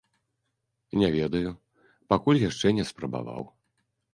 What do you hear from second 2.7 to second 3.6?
не спрабаваў.